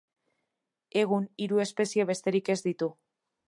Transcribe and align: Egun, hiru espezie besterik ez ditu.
Egun, 1.01 1.29
hiru 1.45 1.61
espezie 1.67 2.09
besterik 2.13 2.53
ez 2.55 2.61
ditu. 2.69 2.93